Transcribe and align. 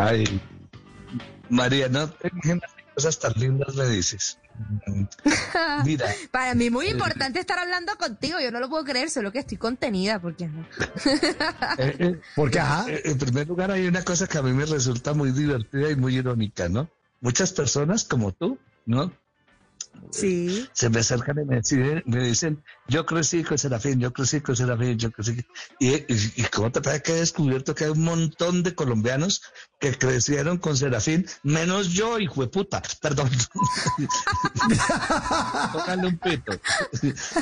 Ay, 0.00 0.40
María, 1.50 1.88
no 1.88 2.08
tengas 2.08 2.70
cosas 2.94 3.18
tan 3.18 3.32
lindas 3.36 3.74
me 3.74 3.86
dices. 3.86 4.38
Mira, 5.84 6.06
Para 6.30 6.54
mí 6.54 6.70
muy 6.70 6.88
importante 6.88 7.40
estar 7.40 7.58
hablando 7.58 7.96
contigo. 7.96 8.38
Yo 8.40 8.50
no 8.50 8.60
lo 8.60 8.68
puedo 8.68 8.84
creer, 8.84 9.10
solo 9.10 9.32
que 9.32 9.38
estoy 9.40 9.58
contenida 9.58 10.20
porque 10.20 10.46
no. 10.48 10.66
eh, 11.78 11.96
eh, 11.98 12.20
Porque, 12.36 12.58
ajá. 12.58 12.90
eh, 12.90 13.02
en 13.04 13.18
primer 13.18 13.48
lugar 13.48 13.70
hay 13.70 13.86
una 13.86 14.02
cosa 14.02 14.26
que 14.26 14.38
a 14.38 14.42
mí 14.42 14.52
me 14.52 14.66
resulta 14.66 15.14
muy 15.14 15.32
divertida 15.32 15.90
y 15.90 15.96
muy 15.96 16.16
irónica, 16.16 16.68
¿no? 16.68 16.88
Muchas 17.20 17.52
personas 17.52 18.04
como 18.04 18.32
tú, 18.32 18.58
¿no? 18.86 19.12
Sí. 20.10 20.68
se 20.72 20.90
me 20.90 21.00
acercan 21.00 21.38
y 21.40 21.44
me 21.46 21.56
dicen, 21.56 22.02
me 22.06 22.22
dicen, 22.22 22.62
yo 22.86 23.06
crecí 23.06 23.42
con 23.42 23.56
Serafín, 23.56 23.98
yo 23.98 24.12
crecí 24.12 24.40
con 24.40 24.54
Serafín, 24.54 24.98
yo 24.98 25.10
crecí. 25.10 25.44
Y, 25.78 25.90
y, 25.90 26.32
y 26.36 26.42
cómo 26.52 26.70
te 26.70 26.82
parece 26.82 27.02
que 27.02 27.12
he 27.12 27.20
descubierto 27.20 27.74
que 27.74 27.84
hay 27.84 27.90
un 27.90 28.04
montón 28.04 28.62
de 28.62 28.74
colombianos 28.74 29.42
que 29.78 29.96
crecieron 29.96 30.58
con 30.58 30.76
Serafín, 30.76 31.26
menos 31.42 31.88
yo, 31.88 32.18
hijo 32.18 32.42
de 32.42 32.48
puta, 32.48 32.82
perdón. 33.00 33.28
Tócale 35.72 36.06
un 36.06 36.18
pito. 36.18 36.52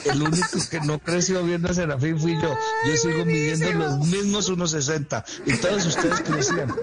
El 0.05 0.23
único 0.23 0.59
que 0.71 0.81
no 0.81 0.99
creció 0.99 1.43
viendo 1.45 1.69
a 1.69 1.75
Serafín 1.75 2.19
fui 2.19 2.41
yo. 2.41 2.57
Yo 2.87 2.97
sigo 2.97 3.25
midiendo 3.25 3.73
los 3.73 3.99
mismos 4.07 4.51
1.60 4.51 5.25
y 5.47 5.57
todos 5.59 5.87
ustedes 5.87 6.21
crecían. 6.23 6.75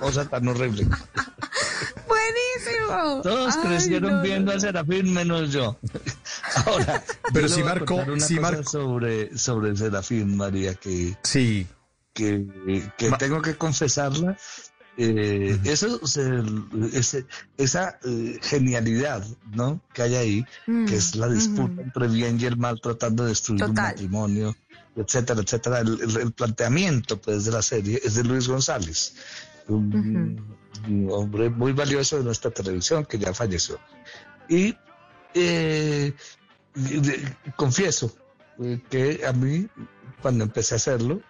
Cosa 0.00 0.28
tan 0.28 0.46
horrible. 0.48 0.86
Buenísimo. 2.12 3.22
Todos 3.22 3.56
Ay, 3.56 3.62
crecieron 3.68 4.16
no, 4.16 4.22
viendo 4.22 4.52
no. 4.52 4.58
a 4.58 4.60
Serafín 4.60 5.12
menos 5.12 5.50
yo. 5.52 5.76
Ahora, 6.66 7.02
Pero 7.32 7.46
yo 7.48 7.56
a 7.66 7.74
marcó- 7.74 8.04
una 8.06 8.20
sí 8.20 8.36
cosa 8.36 8.50
marcó- 8.50 8.70
sobre, 8.70 9.38
sobre 9.38 9.76
Serafín, 9.76 10.36
María, 10.36 10.74
que, 10.74 11.16
Sí. 11.22 11.66
que, 12.12 12.46
que 12.98 13.08
Ma- 13.10 13.18
tengo 13.18 13.40
que 13.42 13.54
confesarla. 13.56 14.36
Eh, 14.98 15.58
eso, 15.64 16.06
se- 16.06 16.42
ese- 16.92 17.24
esa 17.56 17.98
eh, 18.04 18.38
genialidad 18.42 19.24
¿no? 19.54 19.80
que 19.94 20.02
hay 20.02 20.14
ahí, 20.16 20.46
Mm, 20.66 20.84
que 20.84 20.96
es 20.96 21.14
la 21.16 21.28
disputa 21.28 21.72
ujú. 21.72 21.80
entre 21.80 22.08
bien 22.08 22.38
y 22.38 22.44
el 22.44 22.58
mal 22.58 22.78
tratando 22.78 23.22
de 23.22 23.30
destruir 23.30 23.62
un 23.64 23.70
Total. 23.70 23.84
matrimonio, 23.92 24.54
etcétera, 24.94 25.40
etcétera. 25.40 25.80
El, 25.80 25.98
el- 26.02 26.16
el 26.20 26.32
planteamiento 26.32 27.18
pues, 27.18 27.46
de 27.46 27.52
la 27.52 27.62
serie 27.62 28.00
es 28.04 28.16
de 28.16 28.24
Luis 28.24 28.46
González, 28.48 29.14
un, 29.68 30.44
un 30.88 31.08
hombre 31.10 31.50
muy 31.50 31.72
valioso 31.72 32.18
de 32.18 32.24
nuestra 32.24 32.50
televisión 32.50 33.04
que 33.04 33.18
ya 33.18 33.32
falleció. 33.34 33.78
Y 34.48 34.76
eh, 35.34 36.12
confieso 37.56 38.14
eh, 38.60 38.80
que 38.90 39.24
a 39.26 39.32
mí, 39.32 39.68
cuando 40.20 40.44
empecé 40.44 40.74
a 40.74 40.76
hacerlo, 40.76 41.22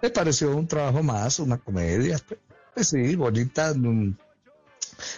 me 0.00 0.10
pareció 0.10 0.56
un 0.56 0.66
trabajo 0.66 1.02
más, 1.02 1.38
una 1.38 1.58
comedia, 1.58 2.18
pues, 2.26 2.40
pues 2.74 2.88
sí, 2.88 3.16
bonita, 3.16 3.74
mm, 3.74 4.16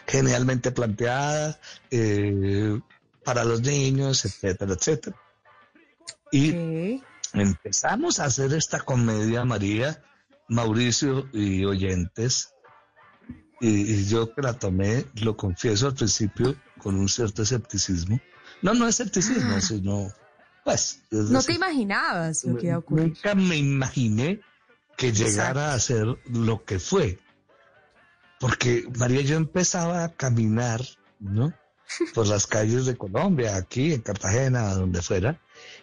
genialmente 0.07 0.73
planteada, 0.73 1.59
eh, 1.91 2.79
para 3.25 3.45
los 3.45 3.61
niños, 3.63 4.25
etcétera, 4.25 4.75
etcétera. 4.75 5.17
Y 6.33 7.03
empezamos 7.33 8.21
a 8.21 8.25
hacer 8.25 8.55
esta 8.55 8.81
comedia, 8.81 9.45
María, 9.45 10.03
Mauricio 10.49 11.29
y 11.33 11.65
oyentes, 11.65 12.55
y, 13.61 13.69
y 13.69 14.05
yo 14.07 14.35
que 14.35 14.43
la 14.43 14.55
tomé, 14.55 15.07
lo 15.17 15.37
confieso 15.37 15.87
al 15.87 15.95
principio, 15.95 16.57
con 16.79 16.97
un 16.97 17.09
cierto 17.09 17.43
escepticismo. 17.43 18.21
No, 18.63 18.75
no 18.75 18.89
escepticismo, 18.89 19.61
sino, 19.61 20.13
pues... 20.65 21.03
es 21.11 21.31
No 21.31 21.39
decir, 21.39 21.47
te 21.47 21.53
imaginabas 21.57 22.45
lo 22.45 22.57
que 22.57 22.67
iba 22.67 22.77
a 22.77 22.79
ocurrir. 22.79 23.07
Nunca 23.07 23.35
me 23.35 23.57
imaginé 23.57 24.41
que 24.97 25.13
llegara 25.13 25.75
a 25.75 25.79
ser 25.79 26.07
lo 26.27 26.65
que 26.65 26.79
fue. 26.79 27.19
Porque 28.39 28.87
María, 28.99 29.21
yo 29.21 29.37
empezaba 29.37 30.05
a 30.05 30.13
caminar, 30.15 30.83
¿no? 31.19 31.53
Por 32.15 32.27
las 32.29 32.47
calles 32.47 32.87
de 32.87 32.97
Colombia, 32.97 33.57
aquí 33.57 33.93
en 33.93 34.01
Cartagena, 34.01 34.75
donde 34.75 35.03
fuera, 35.03 35.41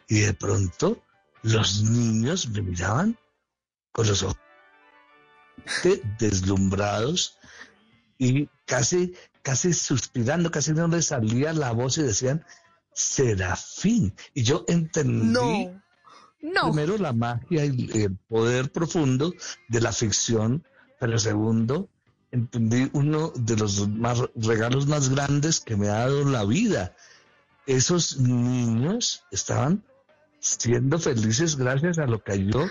y 0.07 0.21
de 0.21 0.33
pronto 0.33 1.03
los 1.43 1.83
niños 1.83 2.49
me 2.49 2.61
miraban 2.61 3.17
con 3.91 4.07
los 4.07 4.23
ojos 4.23 4.37
de- 5.83 6.01
deslumbrados 6.19 7.37
y 8.17 8.49
casi, 8.65 9.13
casi 9.41 9.73
suspirando, 9.73 10.49
casi 10.51 10.73
no 10.73 10.87
les 10.87 11.07
salía 11.07 11.53
la 11.53 11.71
voz 11.71 11.97
y 11.97 12.03
decían, 12.03 12.43
Serafín. 12.93 14.13
Y 14.33 14.43
yo 14.43 14.65
entendí 14.67 15.31
No. 15.33 15.81
No. 16.41 16.71
primero 16.71 16.97
la 16.97 17.13
magia 17.13 17.65
y 17.65 17.89
el 18.03 18.15
poder 18.27 18.71
profundo 18.71 19.33
de 19.69 19.81
la 19.81 19.91
ficción, 19.91 20.63
pero 20.99 21.17
segundo, 21.19 21.89
entendí 22.31 22.89
uno 22.93 23.31
de 23.35 23.55
los 23.57 23.87
más, 23.87 24.21
regalos 24.35 24.87
más 24.87 25.09
grandes 25.09 25.59
que 25.59 25.75
me 25.75 25.89
ha 25.89 25.99
dado 25.99 26.25
la 26.25 26.43
vida. 26.45 26.95
Esos 27.65 28.17
niños 28.19 29.23
estaban 29.31 29.83
siendo 30.39 30.99
felices 30.99 31.55
gracias 31.55 31.97
a 31.97 32.05
lo 32.05 32.23
que 32.23 32.45
yo 32.45 32.65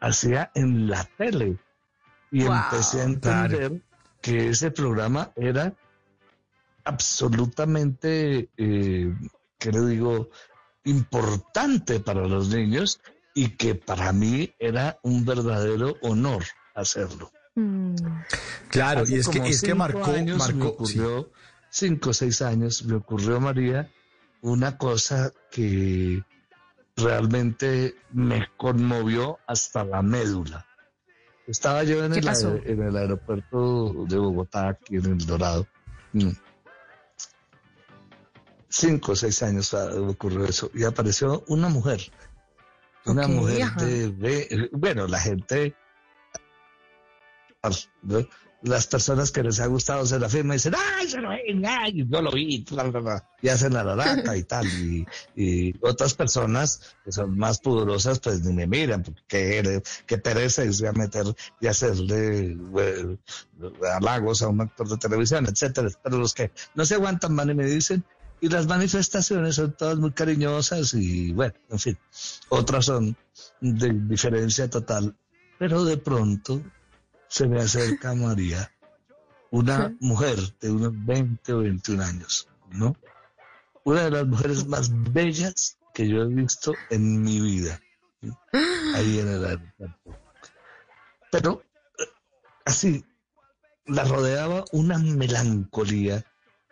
hacía 0.00 0.50
en 0.54 0.88
la 0.88 1.04
tele. 1.18 1.58
Y 2.36 2.44
Wow, 2.44 2.52
empecé 2.52 3.00
a 3.00 3.04
entender 3.04 3.82
que 4.20 4.50
ese 4.50 4.70
programa 4.70 5.32
era 5.36 5.72
absolutamente, 6.84 8.50
eh, 8.58 9.14
¿qué 9.58 9.72
le 9.72 9.86
digo?, 9.86 10.28
importante 10.84 11.98
para 11.98 12.28
los 12.28 12.50
niños 12.50 13.00
y 13.34 13.56
que 13.56 13.74
para 13.74 14.12
mí 14.12 14.52
era 14.58 14.98
un 15.02 15.24
verdadero 15.24 15.96
honor 16.02 16.44
hacerlo. 16.74 17.32
Mm. 17.54 17.94
Claro, 18.68 19.00
Hace 19.00 19.14
y 19.14 19.18
es 19.18 19.28
que, 19.28 19.38
es 19.38 19.62
que 19.62 19.74
marcó, 19.74 20.04
años 20.04 20.46
me 20.46 20.54
marcó, 20.54 20.84
sí. 20.84 20.98
ocurrió, 21.00 21.30
cinco 21.70 22.10
o 22.10 22.12
seis 22.12 22.42
años, 22.42 22.84
me 22.84 22.96
ocurrió, 22.96 23.40
María, 23.40 23.90
una 24.42 24.76
cosa 24.76 25.32
que 25.50 26.22
realmente 26.96 27.94
me 28.12 28.46
conmovió 28.58 29.38
hasta 29.46 29.84
la 29.84 30.02
médula. 30.02 30.66
Estaba 31.46 31.84
yo 31.84 32.04
en 32.04 32.12
¿Qué 32.12 32.18
el, 32.20 32.28
aer- 32.28 32.62
en 32.66 32.82
el 32.82 32.96
aeropuerto 32.96 34.04
de 34.08 34.16
Bogotá, 34.16 34.68
aquí 34.70 34.96
en 34.96 35.06
El 35.06 35.18
Dorado. 35.26 35.66
Mm. 36.12 36.30
Cinco 38.68 39.12
o 39.12 39.16
seis 39.16 39.42
años 39.42 39.72
ah, 39.74 39.88
ocurrió 40.08 40.44
eso 40.44 40.70
y 40.74 40.84
apareció 40.84 41.44
una 41.48 41.68
mujer. 41.68 42.00
Una 43.06 43.28
mujer 43.28 43.62
ajá. 43.62 43.84
de, 43.84 44.10
de- 44.10 44.68
bueno, 44.72 45.06
la 45.06 45.20
gente 45.20 45.74
¿no? 48.02 48.18
Las 48.66 48.86
personas 48.86 49.30
que 49.30 49.42
les 49.42 49.60
ha 49.60 49.66
gustado 49.66 50.04
Serafín 50.04 50.46
me 50.46 50.54
dicen, 50.54 50.74
¡ay, 50.76 51.08
Serafín! 51.08 51.64
¡ay! 51.64 52.04
Yo 52.08 52.20
lo 52.20 52.32
vi, 52.32 52.64
bla, 52.68 52.82
bla, 52.84 53.00
bla", 53.00 53.30
y 53.40 53.48
hacen 53.48 53.74
la 53.74 53.84
laraca 53.84 54.36
y 54.36 54.42
tal. 54.42 54.66
Y, 54.66 55.06
y 55.36 55.74
otras 55.80 56.14
personas 56.14 56.96
que 57.04 57.12
son 57.12 57.36
más 57.38 57.60
pudorosas, 57.60 58.18
pues 58.18 58.42
ni 58.42 58.52
me 58.52 58.66
miran, 58.66 59.02
porque 59.02 59.82
qué, 60.06 60.18
pereza 60.18 60.64
irse 60.64 60.88
a 60.88 60.92
meter 60.92 61.26
y 61.60 61.66
hacerle 61.68 62.56
eh, 62.78 63.16
halagos 63.94 64.42
a 64.42 64.48
un 64.48 64.60
actor 64.60 64.88
de 64.88 64.96
televisión, 64.96 65.46
etcétera. 65.46 65.88
Pero 66.02 66.18
los 66.18 66.34
que 66.34 66.50
no 66.74 66.84
se 66.84 66.94
aguantan 66.94 67.36
van 67.36 67.50
y 67.50 67.54
me 67.54 67.66
dicen, 67.66 68.04
y 68.40 68.48
las 68.48 68.66
manifestaciones 68.66 69.54
son 69.54 69.72
todas 69.72 69.98
muy 69.98 70.10
cariñosas 70.10 70.92
y 70.94 71.32
bueno, 71.32 71.54
en 71.70 71.78
fin, 71.78 71.98
otras 72.48 72.86
son 72.86 73.16
de 73.60 73.92
diferencia 73.92 74.68
total. 74.68 75.16
Pero 75.58 75.84
de 75.84 75.96
pronto 75.96 76.62
se 77.28 77.46
me 77.46 77.60
acerca 77.60 78.14
María, 78.14 78.70
una 79.50 79.94
mujer 80.00 80.38
de 80.60 80.70
unos 80.70 80.92
20 81.06 81.52
o 81.52 81.58
21 81.58 82.02
años, 82.02 82.48
¿no? 82.70 82.96
Una 83.84 84.04
de 84.04 84.10
las 84.10 84.26
mujeres 84.26 84.66
más 84.66 84.90
bellas 85.12 85.78
que 85.94 86.08
yo 86.08 86.22
he 86.22 86.26
visto 86.26 86.74
en 86.90 87.22
mi 87.22 87.40
vida, 87.40 87.80
¿sí? 88.20 88.30
ahí 88.94 89.18
en 89.18 89.28
el 89.28 89.44
aeropuerto. 89.44 90.18
Pero 91.30 91.62
así, 92.64 93.04
la 93.86 94.04
rodeaba 94.04 94.64
una 94.72 94.98
melancolía 94.98 96.24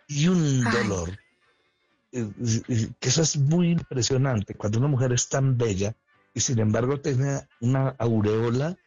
y 0.07 0.27
un 0.27 0.63
dolor. 0.63 1.17
Eh, 2.11 2.29
que 2.99 3.09
eso 3.09 3.21
es 3.21 3.37
muy 3.37 3.71
impresionante 3.71 4.55
cuando 4.55 4.79
una 4.79 4.87
mujer 4.87 5.11
es 5.11 5.27
tan 5.27 5.57
bella 5.57 5.95
y 6.33 6.39
sin 6.39 6.59
embargo 6.59 6.99
tiene 6.99 7.47
una 7.61 7.89
aureola 7.97 8.77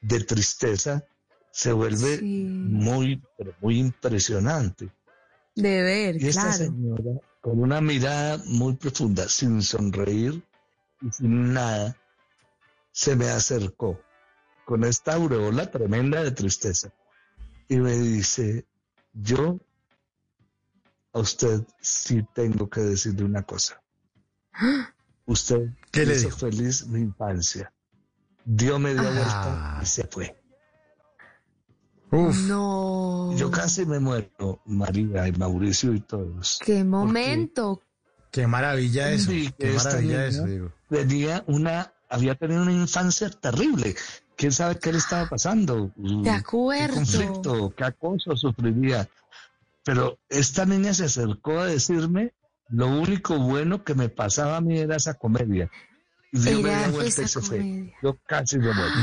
de 0.00 0.20
tristeza 0.20 1.04
se 1.50 1.72
vuelve 1.72 2.18
Sí. 2.18 2.44
muy, 2.48 3.22
pero 3.36 3.54
muy 3.60 3.78
impresionante. 3.78 4.90
De 5.54 5.82
ver, 5.82 6.22
Y 6.22 6.28
esta 6.28 6.42
claro. 6.42 6.56
señora, 6.56 7.20
con 7.40 7.60
una 7.60 7.80
mirada 7.80 8.40
muy 8.46 8.74
profunda, 8.76 9.28
sin 9.28 9.62
sonreír 9.62 10.42
y 11.02 11.10
sin 11.10 11.52
nada, 11.52 11.96
se 12.92 13.16
me 13.16 13.28
acercó 13.28 14.00
con 14.64 14.84
esta 14.84 15.14
aureola 15.14 15.70
tremenda 15.70 16.22
de 16.22 16.30
tristeza 16.30 16.92
y 17.68 17.76
me 17.78 17.92
dice, 17.96 18.66
yo 19.12 19.58
a 21.12 21.20
usted 21.20 21.62
sí 21.80 22.24
tengo 22.34 22.68
que 22.68 22.80
decirle 22.82 23.24
una 23.24 23.42
cosa. 23.42 23.82
Usted 25.26 25.68
¿Qué 25.90 26.06
le 26.06 26.14
hizo 26.16 26.30
feliz 26.30 26.86
mi 26.86 27.00
infancia. 27.00 27.70
Dio 28.46 28.78
media 28.78 29.02
vuelta 29.02 29.76
Ah. 29.76 29.80
y 29.82 29.86
se 29.86 30.04
fue. 30.06 30.40
Uf. 32.10 32.36
No. 32.48 33.34
Yo 33.36 33.50
casi 33.50 33.84
me 33.84 33.98
muero, 33.98 34.60
María 34.64 35.28
y 35.28 35.32
Mauricio 35.32 35.92
y 35.94 36.00
todos. 36.00 36.58
Qué 36.64 36.84
momento. 36.84 37.82
Qué 38.30 38.46
maravilla 38.46 39.10
eso. 39.10 39.30
Sí, 39.30 39.52
Qué 39.58 39.72
maravilla 39.72 40.26
eso, 40.26 40.44
digo. 40.44 40.72
tenía 40.88 41.44
una, 41.46 41.92
había 42.08 42.34
tenido 42.34 42.62
una 42.62 42.72
infancia 42.72 43.30
terrible. 43.30 43.94
¿Quién 44.36 44.52
sabe 44.52 44.78
qué 44.78 44.92
le 44.92 44.98
estaba 44.98 45.28
pasando? 45.28 45.90
De 45.96 46.30
acuerdo. 46.30 46.94
¿Qué 46.94 47.00
conflicto? 47.00 47.74
¿Qué 47.76 47.84
acoso 47.84 48.36
sufriría? 48.36 49.08
Pero 49.84 50.18
esta 50.28 50.64
niña 50.66 50.94
se 50.94 51.06
acercó 51.06 51.58
a 51.58 51.66
decirme 51.66 52.34
lo 52.68 52.86
único 52.88 53.38
bueno 53.38 53.82
que 53.82 53.94
me 53.94 54.08
pasaba 54.08 54.58
a 54.58 54.60
mí 54.60 54.78
era 54.78 54.96
esa 54.96 55.14
comedia. 55.14 55.70
Y 56.30 56.38
dio 56.40 56.60
media 56.60 56.88
vuelta 56.88 57.22
y 57.22 57.24
esa 57.24 57.40
se 57.40 57.46
fue. 57.46 57.58
comedia. 57.58 57.94
Yo 58.02 58.16
casi 58.26 58.58
me 58.58 58.72
muero. 58.74 59.02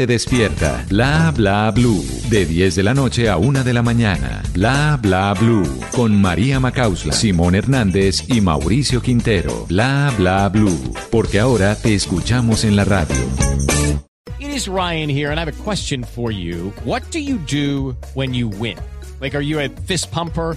gente 0.00 0.06
despierta. 0.06 0.84
Bla 0.88 1.32
Bla 1.34 1.70
Blue, 1.70 2.04
de 2.30 2.46
10 2.46 2.74
de 2.76 2.82
la 2.82 2.94
noche 2.94 3.28
a 3.28 3.36
1 3.36 3.64
de 3.64 3.72
la 3.72 3.82
mañana. 3.82 4.42
Bla 4.54 4.98
Bla 5.00 5.34
Blue, 5.34 5.66
con 5.92 6.20
María 6.20 6.58
Macausla, 6.60 7.12
Simón 7.12 7.54
Hernández 7.54 8.24
y 8.28 8.40
Mauricio 8.40 9.02
Quintero. 9.02 9.66
Bla 9.68 10.12
Bla 10.16 10.48
Blue, 10.48 10.92
porque 11.10 11.38
ahora 11.38 11.74
te 11.74 11.94
escuchamos 11.94 12.64
en 12.64 12.76
la 12.76 12.84
radio. 12.84 13.16
It 14.38 14.48
is 14.48 14.68
Ryan 14.68 15.10
here, 15.10 15.30
and 15.30 15.38
I 15.38 15.44
have 15.44 15.52
a 15.52 15.64
question 15.64 16.02
for 16.04 16.32
you. 16.32 16.72
What 16.84 17.02
do 17.10 17.18
you 17.18 17.38
do 17.46 17.94
when 18.14 18.32
you 18.32 18.48
win? 18.48 18.78
Like, 19.20 19.36
are 19.36 19.44
you 19.44 19.60
a 19.60 19.68
fist 19.86 20.10
pumper? 20.10 20.56